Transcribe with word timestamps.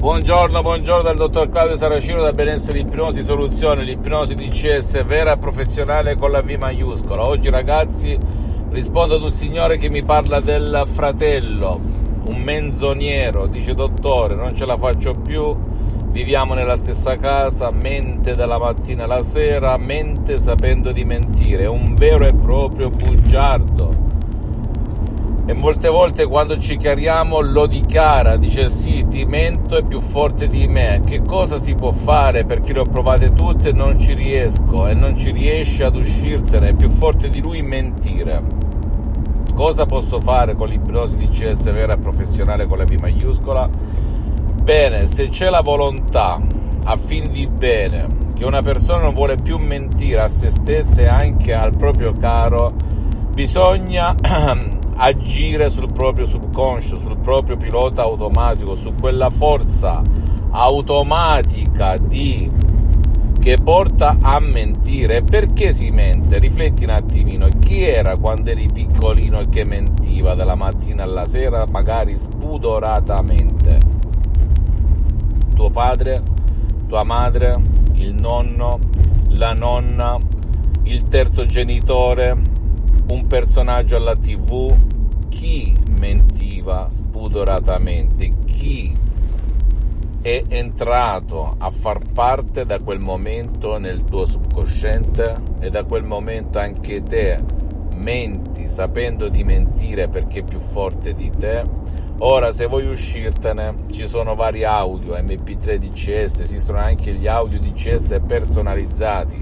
Buongiorno, 0.00 0.62
buongiorno 0.62 1.02
dal 1.02 1.16
dottor 1.16 1.50
Claudio 1.50 1.76
Saracino 1.76 2.22
da 2.22 2.32
Benessere 2.32 2.78
Ipnosi 2.78 3.22
Soluzione, 3.22 3.84
l'ipnosi 3.84 4.34
DCS 4.34 5.04
vera 5.04 5.32
e 5.32 5.36
professionale 5.36 6.16
con 6.16 6.30
la 6.30 6.40
V 6.40 6.56
maiuscola. 6.58 7.28
Oggi 7.28 7.50
ragazzi 7.50 8.18
rispondo 8.70 9.16
ad 9.16 9.22
un 9.22 9.30
signore 9.30 9.76
che 9.76 9.90
mi 9.90 10.02
parla 10.02 10.40
del 10.40 10.84
fratello, 10.90 11.78
un 12.28 12.40
menzognero, 12.40 13.46
dice 13.46 13.74
dottore 13.74 14.34
non 14.34 14.56
ce 14.56 14.64
la 14.64 14.78
faccio 14.78 15.12
più, 15.12 15.54
viviamo 16.06 16.54
nella 16.54 16.76
stessa 16.76 17.18
casa, 17.18 17.70
mente 17.70 18.34
dalla 18.34 18.56
mattina 18.56 19.04
alla 19.04 19.22
sera, 19.22 19.76
mente 19.76 20.38
sapendo 20.38 20.92
di 20.92 21.04
mentire, 21.04 21.64
è 21.64 21.68
un 21.68 21.94
vero 21.94 22.24
e 22.24 22.32
proprio 22.32 22.88
bugiardo 22.88 24.09
e 25.50 25.52
molte 25.52 25.88
volte 25.88 26.26
quando 26.26 26.56
ci 26.56 26.76
chiariamo 26.76 27.40
lo 27.40 27.66
dichiara, 27.66 28.36
dice 28.36 28.68
sì, 28.68 29.04
ti 29.08 29.24
mento, 29.24 29.76
è 29.76 29.82
più 29.82 30.00
forte 30.00 30.46
di 30.46 30.68
me. 30.68 31.02
Che 31.04 31.22
cosa 31.22 31.58
si 31.58 31.74
può 31.74 31.90
fare 31.90 32.44
perché 32.44 32.72
le 32.72 32.78
ho 32.78 32.84
provate 32.84 33.32
tutte 33.32 33.70
e 33.70 33.72
non 33.72 33.98
ci 33.98 34.14
riesco 34.14 34.86
e 34.86 34.94
non 34.94 35.16
ci 35.16 35.32
riesce 35.32 35.82
ad 35.82 35.96
uscirsene, 35.96 36.68
è 36.68 36.74
più 36.74 36.88
forte 36.88 37.28
di 37.30 37.42
lui 37.42 37.62
mentire. 37.62 38.40
Cosa 39.52 39.86
posso 39.86 40.20
fare 40.20 40.54
con 40.54 40.68
l'ipnosi 40.68 41.16
di 41.16 41.28
CS 41.28 41.72
vera 41.72 41.94
e 41.94 41.98
professionale 41.98 42.66
con 42.66 42.78
la 42.78 42.84
V 42.84 42.94
maiuscola? 43.00 43.68
Bene, 44.62 45.06
se 45.06 45.30
c'è 45.30 45.50
la 45.50 45.62
volontà 45.62 46.40
a 46.84 46.96
fin 46.96 47.28
di 47.32 47.48
bene 47.48 48.06
che 48.36 48.44
una 48.44 48.62
persona 48.62 49.02
non 49.02 49.14
vuole 49.14 49.34
più 49.34 49.58
mentire 49.58 50.20
a 50.20 50.28
se 50.28 50.48
stessa 50.48 51.00
e 51.00 51.06
anche 51.08 51.52
al 51.52 51.76
proprio 51.76 52.12
caro, 52.12 52.70
bisogna 53.32 54.14
agire 55.02 55.70
sul 55.70 55.90
proprio 55.90 56.26
subconscio, 56.26 56.98
sul 56.98 57.16
proprio 57.16 57.56
pilota 57.56 58.02
automatico, 58.02 58.74
su 58.74 58.92
quella 59.00 59.30
forza 59.30 60.02
automatica 60.50 61.96
di, 61.96 62.50
che 63.40 63.56
porta 63.56 64.18
a 64.20 64.38
mentire. 64.40 65.22
Perché 65.22 65.72
si 65.72 65.90
mente? 65.90 66.38
Rifletti 66.38 66.84
un 66.84 66.90
attimino, 66.90 67.48
chi 67.60 67.82
era 67.82 68.18
quando 68.18 68.50
eri 68.50 68.68
piccolino 68.70 69.40
e 69.40 69.48
che 69.48 69.64
mentiva 69.64 70.34
dalla 70.34 70.54
mattina 70.54 71.04
alla 71.04 71.24
sera, 71.24 71.64
magari 71.70 72.14
spudoratamente? 72.14 73.78
Tuo 75.54 75.70
padre, 75.70 76.22
tua 76.86 77.04
madre, 77.04 77.54
il 77.94 78.14
nonno, 78.18 78.78
la 79.28 79.54
nonna, 79.54 80.18
il 80.82 81.04
terzo 81.04 81.46
genitore, 81.46 82.49
un 83.10 83.26
personaggio 83.26 83.96
alla 83.96 84.14
tv, 84.14 84.72
chi 85.28 85.74
mentiva 85.98 86.88
spudoratamente, 86.90 88.32
chi 88.46 88.94
è 90.22 90.42
entrato 90.48 91.56
a 91.58 91.70
far 91.70 92.00
parte 92.12 92.64
da 92.64 92.78
quel 92.78 93.00
momento 93.00 93.78
nel 93.78 94.04
tuo 94.04 94.26
subconsciente 94.26 95.34
e 95.58 95.70
da 95.70 95.82
quel 95.84 96.04
momento 96.04 96.58
anche 96.58 97.02
te 97.02 97.38
menti 97.96 98.68
sapendo 98.68 99.28
di 99.28 99.42
mentire 99.42 100.08
perché 100.08 100.40
è 100.40 100.44
più 100.44 100.60
forte 100.60 101.12
di 101.12 101.30
te. 101.30 101.62
Ora, 102.18 102.52
se 102.52 102.66
vuoi 102.66 102.86
uscirtene, 102.86 103.74
ci 103.90 104.06
sono 104.06 104.36
vari 104.36 104.62
audio 104.62 105.14
MP3 105.14 105.76
DCS, 105.76 106.40
esistono 106.40 106.78
anche 106.78 107.12
gli 107.12 107.26
audio 107.26 107.58
DCS 107.58 108.20
personalizzati, 108.26 109.40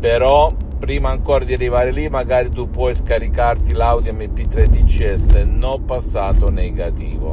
però 0.00 0.50
prima 0.78 1.10
ancora 1.10 1.44
di 1.44 1.52
arrivare 1.52 1.90
lì 1.90 2.08
magari 2.08 2.50
tu 2.50 2.70
puoi 2.70 2.94
scaricarti 2.94 3.72
l'audio 3.72 4.12
mp3 4.12 4.68
dcs 4.68 5.34
no 5.44 5.80
passato 5.84 6.50
negativo. 6.50 7.32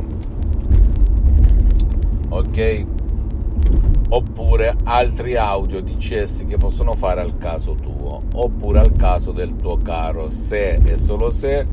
Ok? 2.30 2.86
Oppure 4.10 4.76
altri 4.84 5.36
audio 5.36 5.82
dcs 5.82 6.46
che 6.48 6.58
possono 6.58 6.94
fare 6.94 7.22
al 7.22 7.38
caso 7.38 7.76
tuo 7.76 8.22
oppure 8.34 8.80
al 8.80 8.92
caso 8.92 9.32
del 9.32 9.56
tuo 9.56 9.78
caro 9.78 10.30
se 10.30 10.80
e 10.84 10.98
solo 10.98 11.30
se 11.30 11.66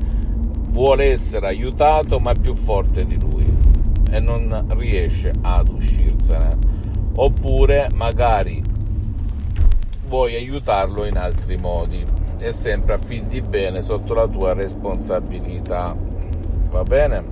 vuole 0.69 1.11
essere 1.11 1.47
aiutato 1.47 2.19
ma 2.19 2.31
è 2.31 2.39
più 2.39 2.55
forte 2.55 3.05
di 3.05 3.19
lui 3.19 3.45
e 4.09 4.19
non 4.19 4.65
riesce 4.69 5.31
ad 5.41 5.69
uscirsene. 5.69 6.57
Oppure 7.15 7.89
magari 7.93 8.61
vuoi 10.13 10.35
aiutarlo 10.35 11.05
in 11.05 11.17
altri 11.17 11.57
modi 11.57 12.05
e 12.37 12.51
sempre 12.51 12.93
a 12.93 12.97
fin 12.99 13.27
di 13.27 13.41
bene 13.41 13.81
sotto 13.81 14.13
la 14.13 14.27
tua 14.27 14.53
responsabilità. 14.53 15.97
Va 16.69 16.83
bene? 16.83 17.23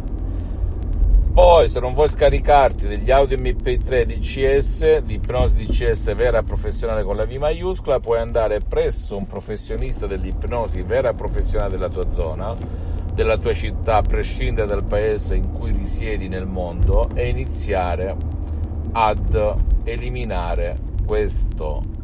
Poi, 1.31 1.69
se 1.69 1.79
non 1.79 1.93
vuoi 1.93 2.09
scaricarti 2.09 2.87
degli 2.87 3.11
audio 3.11 3.37
MP3 3.37 4.05
DCS, 4.05 4.97
di 5.03 5.13
ipnosi 5.13 5.57
DCS 5.57 6.15
vera 6.15 6.41
professionale 6.41 7.03
con 7.03 7.15
la 7.15 7.25
V 7.27 7.33
maiuscola, 7.33 7.99
puoi 7.99 8.17
andare 8.17 8.61
presso 8.67 9.15
un 9.15 9.27
professionista 9.27 10.07
dell'ipnosi 10.07 10.81
vera 10.81 11.13
professionale 11.13 11.73
della 11.73 11.87
tua 11.87 12.09
zona, 12.09 12.55
della 13.13 13.37
tua 13.37 13.53
città, 13.53 13.97
a 13.97 14.01
prescindere 14.01 14.65
dal 14.65 14.85
paese 14.85 15.35
in 15.35 15.51
cui 15.51 15.71
risiedi 15.71 16.27
nel 16.27 16.47
mondo, 16.47 17.11
e 17.13 17.29
iniziare 17.29 18.15
ad 18.93 19.55
eliminare 19.83 20.75
questo 21.05 21.99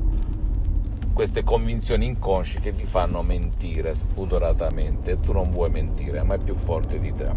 queste 1.17 1.44
convinzioni 1.44 2.05
inconsce 2.05 2.59
che 2.59 2.75
ti 2.75 2.85
fanno 2.85 3.23
mentire 3.23 3.95
spudoratamente 3.95 5.13
e 5.13 5.19
tu 5.19 5.31
non 5.31 5.50
vuoi 5.50 5.72
mentire, 5.72 6.22
ma 6.22 6.35
è 6.35 6.38
più 6.38 6.53
forte 6.53 7.00
di 7.00 7.11
te. 7.11 7.28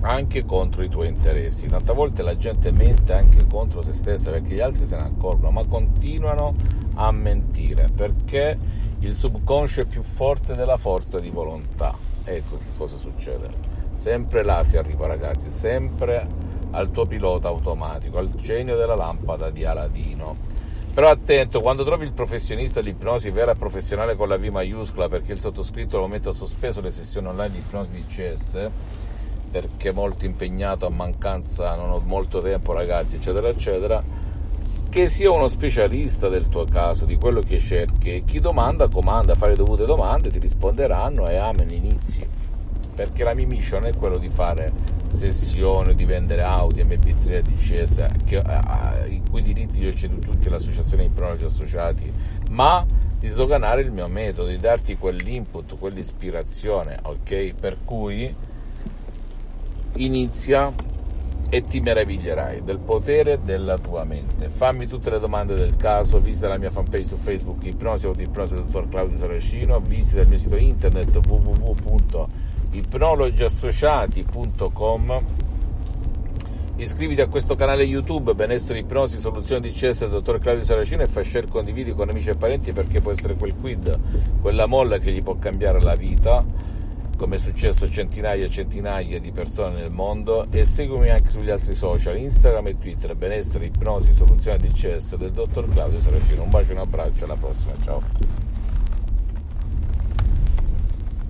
Anche 0.00 0.46
contro 0.46 0.80
i 0.80 0.88
tuoi 0.88 1.08
interessi. 1.08 1.66
Tante 1.66 1.92
volte 1.92 2.22
la 2.22 2.34
gente 2.34 2.72
mente 2.72 3.12
anche 3.12 3.44
contro 3.46 3.82
se 3.82 3.92
stessa 3.92 4.30
perché 4.30 4.54
gli 4.54 4.60
altri 4.62 4.86
se 4.86 4.96
ne 4.96 5.02
accorgono, 5.02 5.50
ma 5.50 5.66
continuano 5.66 6.54
a 6.94 7.12
mentire 7.12 7.90
perché 7.94 8.58
il 9.00 9.14
subconscio 9.16 9.82
è 9.82 9.84
più 9.84 10.00
forte 10.00 10.54
della 10.54 10.78
forza 10.78 11.18
di 11.18 11.28
volontà. 11.28 11.94
Ecco 12.24 12.56
che 12.56 12.70
cosa 12.78 12.96
succede. 12.96 13.50
Sempre 13.98 14.42
là 14.44 14.64
si 14.64 14.78
arriva 14.78 15.06
ragazzi, 15.06 15.50
sempre 15.50 16.26
al 16.70 16.90
tuo 16.90 17.04
pilota 17.04 17.48
automatico, 17.48 18.16
al 18.16 18.30
genio 18.30 18.76
della 18.76 18.96
lampada 18.96 19.50
di 19.50 19.62
Aladino 19.62 20.51
però 20.92 21.08
attento, 21.08 21.60
quando 21.60 21.84
trovi 21.84 22.04
il 22.04 22.12
professionista 22.12 22.82
di 22.82 22.90
ipnosi 22.90 23.30
vera 23.30 23.52
e 23.52 23.54
professionale 23.54 24.14
con 24.14 24.28
la 24.28 24.36
V 24.36 24.44
maiuscola, 24.44 25.08
perché 25.08 25.32
il 25.32 25.40
sottoscritto 25.40 25.96
al 25.96 26.02
momento 26.02 26.28
ha 26.28 26.34
sospeso 26.34 26.80
le 26.80 26.90
sessioni 26.90 27.28
online 27.28 27.52
di 27.52 27.58
ipnosi 27.58 27.92
di 27.92 28.04
CS, 28.06 28.68
perché 29.50 29.88
è 29.88 29.92
molto 29.92 30.26
impegnato 30.26 30.84
a 30.86 30.90
mancanza, 30.90 31.74
non 31.76 31.90
ho 31.90 32.02
molto 32.04 32.40
tempo 32.40 32.72
ragazzi, 32.72 33.16
eccetera, 33.16 33.48
eccetera, 33.48 34.02
che 34.90 35.08
sia 35.08 35.30
uno 35.30 35.48
specialista 35.48 36.28
del 36.28 36.48
tuo 36.50 36.64
caso, 36.64 37.06
di 37.06 37.16
quello 37.16 37.40
che 37.40 37.58
cerchi. 37.58 38.22
Chi 38.24 38.40
domanda, 38.40 38.88
comanda, 38.88 39.34
fare 39.34 39.52
le 39.52 39.56
dovute 39.56 39.86
domande, 39.86 40.30
ti 40.30 40.38
risponderanno 40.38 41.26
e 41.26 41.36
amen, 41.36 41.70
inizi 41.70 42.26
perché 42.94 43.24
la 43.24 43.34
mia 43.34 43.46
mission 43.46 43.86
è 43.86 43.92
quello 43.96 44.18
di 44.18 44.28
fare 44.28 44.70
sessioni, 45.08 45.94
di 45.94 46.04
vendere 46.04 46.42
Audi, 46.42 46.82
MP3, 46.82 47.40
DCS, 47.40 48.06
che, 48.24 48.42
cui 49.32 49.40
diritti 49.40 49.80
li 49.80 49.88
ho 49.88 49.94
ceduti 49.94 50.28
tutti 50.28 50.48
all'associazione 50.48 51.04
di 51.04 51.08
pronologi 51.08 51.46
associati, 51.46 52.12
ma 52.50 52.84
di 53.18 53.26
sdoganare 53.28 53.80
il 53.80 53.90
mio 53.90 54.06
metodo, 54.08 54.48
di 54.48 54.58
darti 54.58 54.98
quell'input, 54.98 55.78
quell'ispirazione, 55.78 56.98
ok? 57.02 57.54
Per 57.58 57.78
cui 57.82 58.34
inizia 59.94 60.70
e 61.48 61.62
ti 61.62 61.80
meraviglierai 61.80 62.62
del 62.62 62.78
potere 62.78 63.40
della 63.42 63.78
tua 63.78 64.04
mente. 64.04 64.50
Fammi 64.50 64.86
tutte 64.86 65.08
le 65.08 65.18
domande 65.18 65.54
del 65.54 65.76
caso, 65.76 66.20
visita 66.20 66.48
la 66.48 66.58
mia 66.58 66.70
fanpage 66.70 67.04
su 67.04 67.16
Facebook 67.16 67.64
Ipnosi 67.64 68.06
o 68.06 68.12
Ipnosi 68.14 68.54
del 68.54 68.64
dottor 68.64 68.90
Claudio 68.90 69.16
Saracino, 69.16 69.80
visita 69.80 70.20
il 70.20 70.28
mio 70.28 70.38
sito 70.38 70.56
internet 70.56 71.18
www 71.26 72.26
ipnologiassociati.com 72.72 75.41
iscriviti 76.76 77.20
a 77.20 77.28
questo 77.28 77.54
canale 77.54 77.84
youtube 77.84 78.34
benessere 78.34 78.78
ipnosi 78.78 79.18
soluzione 79.18 79.60
di 79.60 79.70
CS 79.70 80.00
del 80.00 80.10
dottor 80.10 80.38
Claudio 80.38 80.64
Saracino 80.64 81.02
e 81.02 81.06
fai 81.06 81.24
share 81.24 81.46
condividi 81.46 81.92
con 81.92 82.08
amici 82.08 82.30
e 82.30 82.34
parenti 82.34 82.72
perché 82.72 83.00
può 83.00 83.10
essere 83.10 83.34
quel 83.34 83.54
quid 83.54 83.98
quella 84.40 84.66
molla 84.66 84.98
che 84.98 85.12
gli 85.12 85.22
può 85.22 85.36
cambiare 85.36 85.80
la 85.80 85.94
vita 85.94 86.44
come 87.22 87.36
è 87.36 87.38
successo 87.38 87.84
a 87.84 87.88
centinaia 87.88 88.44
e 88.44 88.50
centinaia 88.50 89.20
di 89.20 89.30
persone 89.30 89.76
nel 89.76 89.90
mondo. 89.90 90.44
E 90.50 90.64
seguimi 90.64 91.08
anche 91.08 91.30
sugli 91.30 91.50
altri 91.50 91.72
social 91.72 92.16
Instagram 92.16 92.66
e 92.66 92.78
Twitter 92.78 93.14
benessere 93.14 93.66
ipnosi 93.66 94.12
soluzione 94.12 94.58
di 94.58 94.72
CS 94.72 95.14
del 95.14 95.30
dottor 95.30 95.68
Claudio 95.68 96.00
Saracino. 96.00 96.42
Un 96.42 96.50
bacio 96.50 96.72
e 96.72 96.74
un 96.74 96.80
abbraccio 96.80 97.24
alla 97.24 97.36
prossima 97.36 97.74
ciao 97.84 98.51